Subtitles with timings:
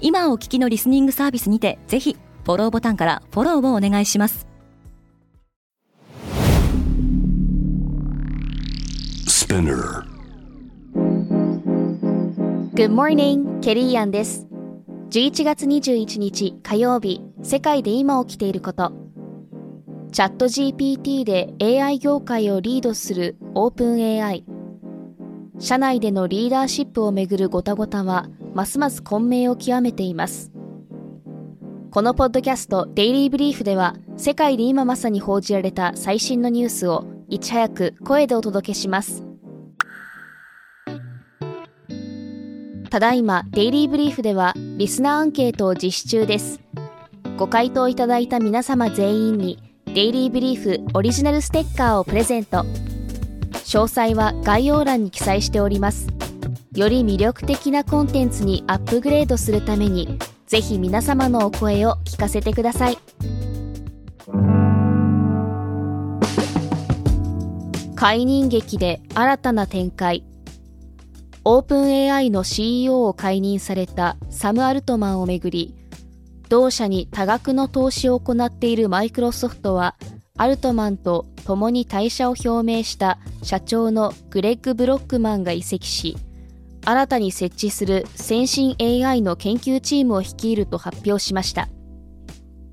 [0.00, 4.46] 今お聞きのリスニングサービスにてぜひフォローボタンからフォローをお願いします
[9.50, 10.04] Spinner.
[12.74, 14.46] Good morning, ケリーアンです。
[15.10, 18.92] 11月21日火曜日、世界で今起きていること。
[20.12, 24.44] チャット GPT で AI 業界をリードする OpenAI。
[25.58, 30.52] 社内でのリーダーシップをめぐるごたごたは、ますます混迷を極めています。
[31.90, 39.30] このポッドキャストデイリーブリーフでは、世界で今まさに報じられた最新のニュースをいち早く声でお届けします。
[42.90, 46.60] ただいまデイリーブリーフではリスナーアンケートを実施中です
[47.36, 52.64] ご回答いただいた皆様全員にデイリーブリーフオリジナルステッカーをプレゼント
[53.52, 56.08] 詳細は概要欄に記載しております
[56.74, 62.98] より魅力的なコンテンツにアップグレードするためにぜひ皆様のお声を聞かせてください。
[67.96, 70.24] 解任劇で新たな展開。
[71.44, 75.74] オープン AI の CEO を解任されたサム・アルトマンをめぐり、
[76.48, 79.96] 同社に多額の投資を行っているマイクロソフトは、
[80.36, 86.16] アルトマンと共に退社を表明した社長のグレッグ・ブロックマンが移籍し、
[86.84, 91.68] 新たに設置する先進 AI の研究チームを率いると発表しました。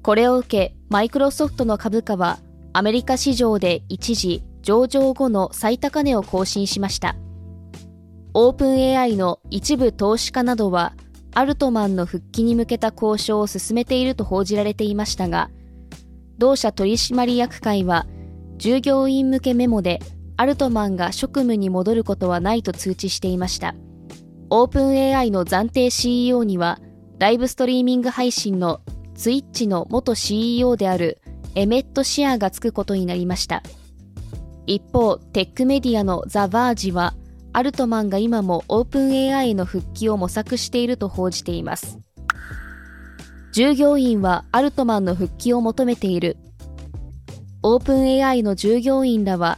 [0.02, 2.39] これを受け、マイクロソフトの株価は
[2.73, 7.15] アメリカ市場で一時上場後の最高値を更新しました。
[8.33, 10.93] オープン AI の一部投資家などは、
[11.33, 15.49] アルトマンの復帰に向けた交渉を進めていると報じられていましたが、
[16.37, 18.05] 同社取締役会は、
[18.58, 19.99] 従業員向けメモで、
[20.36, 23.73] アルトマンが職務に戻ることはないと通知していました。
[24.49, 26.80] オープン AI の暫定 CEO には、
[27.19, 28.80] ライブストリーミング配信の
[29.13, 31.19] ツイッチの元 CEO である
[31.55, 33.61] エメット・シアーがつくことになりました。
[34.65, 37.13] 一方、テックメディアのザ・バージは、
[37.52, 41.99] アルトマンが今もオープン AI への復帰を模索していると報じています。
[43.52, 46.37] 従業員はアルトマンの復帰を求めている。
[47.63, 49.57] オープン AI の従業員らは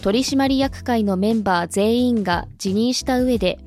[0.00, 3.58] 取締役会のメンバー全員が辞任した上で、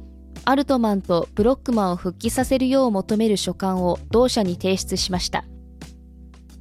[0.46, 5.46] アルトマンとブロックマンを復帰させるよう求める書簡を同社に提出しました。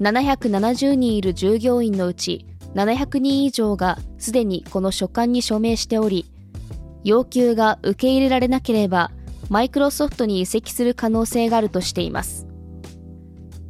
[0.01, 6.27] 770人いる従業員のうち700人以上がすでにこの書簡に署名しており、
[7.05, 9.11] 要求が受け入れられなければ、
[9.49, 12.47] マイクロソフトに移籍する可能性があるとしています。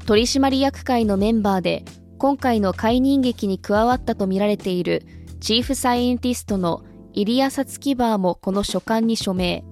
[0.06, 1.84] 取締役会のメンバーで、
[2.18, 5.04] 今回の解任劇に加わったとみられている
[5.40, 6.84] チーフサイエンティストの
[7.14, 9.64] イリア・サツキバーもこの書簡に署名。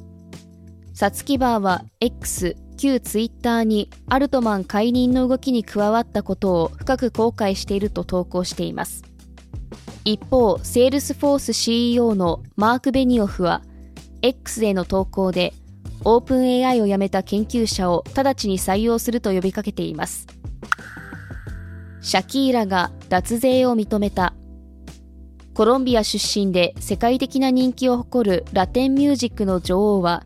[1.00, 9.02] サツキバーは X、旧ツイッターにアルトマン解任の動きに加わったことを深く後悔していると投稿しています。
[10.04, 13.62] 一方、セールスフォース CEO のマーク・ベニオフは
[14.20, 15.54] X への投稿で
[16.04, 20.26] オープン AI を辞めた研究者を直ちに採用すると呼びかけています。
[22.02, 24.34] シャキーラが脱税を認めた。
[25.54, 30.24] コロンビア出身で世界的な人気を誇るラテンミュージックの女王は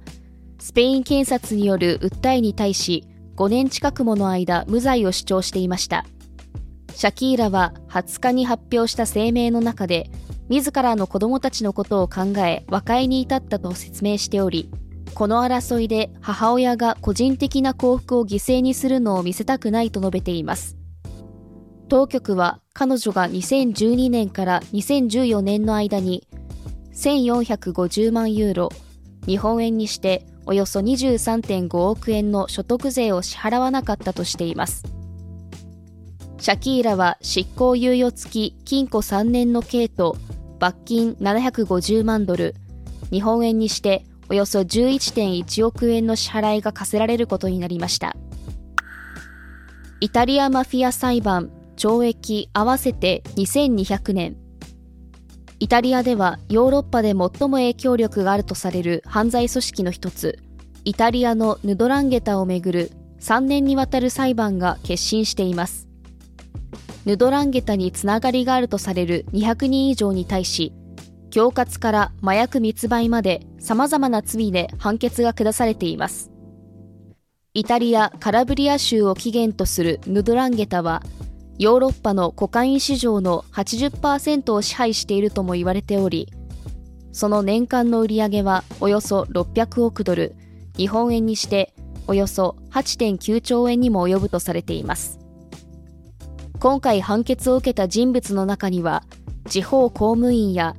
[0.65, 3.05] スペイン検察による訴えに対し
[3.37, 6.07] 5年近くもの間無罪を主張していました。
[6.95, 10.09] シャキーラは20日に発表した声明の中で、
[10.49, 14.71] 自らの子供たちのことを考え和解に至ったと説明しており、
[15.13, 20.79] この争いで母親が個人的な幸福を犠牲にするのを見せたくないと述べています。
[21.91, 26.27] 当局は彼女が2012年から2014年の間に
[26.95, 28.71] 1450万ユーロ、
[29.27, 34.85] 日本円にしておよそ23.5億円の所得税を支払わなかったとしています。
[36.39, 40.17] シャキーラは執行猶予付き禁錮3年の刑と
[40.59, 42.55] 罰金750万ドル、
[43.11, 48.17] 日本円にしておよそ11.1億円の支払いが課せられることになりました。
[50.01, 54.44] イタリアマフィア裁判、懲役合わせて2200年。
[55.65, 60.39] イタリアではヨーロッパで最も影響力があるとされる犯罪組織の一つ、
[60.85, 62.91] イタリアのヌドランゲタをめぐる
[63.21, 65.89] 3年にわたる裁判が決審しています。
[67.07, 70.75] ヌドランゲタにつながりがあるとされる200人以上に対し
[71.29, 76.31] 恐喝から麻薬密売まで様々な罪で判決が下されています。
[77.55, 81.03] イタリア・カラブリア州を起源とするヌドランゲタは
[81.59, 86.33] ヨーロッパのコカイン市場の80%を支配しているとも言われており
[87.13, 90.35] その年間の売り上げはおよそ600億ドル
[90.77, 91.73] 日本円にして
[92.07, 95.21] およそ8.9兆円にも及ぶとされています。
[96.65, 99.05] 今回判決を受けた人物の中には
[99.49, 100.75] 地方公務員や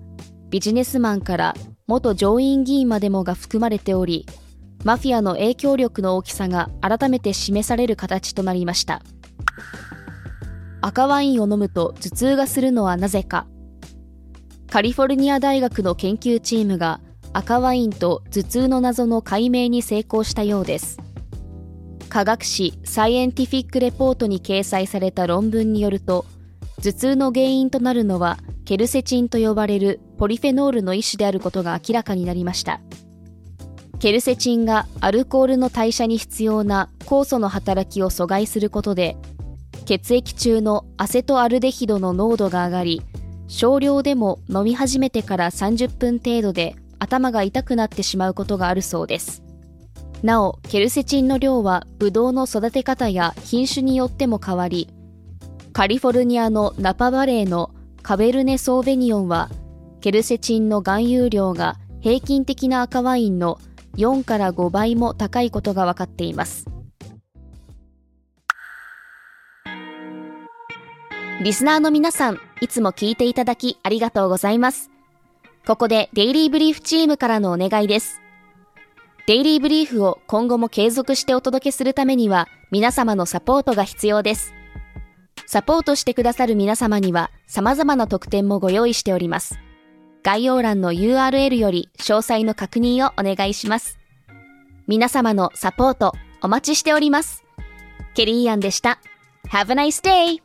[0.49, 1.53] ビジネスマンから
[1.87, 4.25] 元上院議員までもが含まれており
[4.83, 9.03] マフィアの影響力の大きさが改めて示される形となりました。
[10.87, 13.47] 赤ワインを飲むと頭痛がするのはなぜか。
[14.69, 17.01] カリフォルニア大学の研究チームが
[17.33, 20.99] 赤ワインと頭痛の謎の解明に成功したようです。
[22.07, 26.23] 科学誌サイエンティフィックレポートに掲載された論文によると
[26.83, 32.79] 頭痛の原因となるのはケルセチンと呼ばれるポリフェノールの一種であることが明らかになりました。
[33.97, 39.17] ケルセチンがアルコールの代謝に必要な酵素の働きを阻害することで
[39.85, 43.01] 血液中のアセトアルデヒドの濃度が上がり
[43.47, 49.43] 少量でも飲み始めてから30分程度で頭が痛くなってしまうことがあるそうです。
[50.23, 54.89] なおケルセチンの量はブドウの育て方や品種によっても変わり
[55.71, 57.69] カリフォルニアのナパバレーの
[58.01, 59.49] カベルネ・ソーベニオンは
[60.01, 63.59] ケルセチンの含有量が平均的な赤ワインの
[63.97, 66.74] 4から5倍も高いことが分かっています。
[71.41, 74.89] リスナーの皆さん、いつも聞いていただきありがとうございます。
[75.67, 78.21] ここでデイリーブリーフチームからのお願いです。
[79.27, 84.53] デイリーブリーフを今後も継続してお届けするためには皆様のサポートが必要です。
[85.45, 89.59] サポートしてくださる皆様には様々な特典もご用意しております。
[90.23, 93.99] 概要欄の URL より詳細の確認をお願いします。
[94.87, 97.43] 皆様のサポートお待ちしております。
[98.13, 98.99] ケリーアンでした。
[99.49, 100.44] Have a nice day!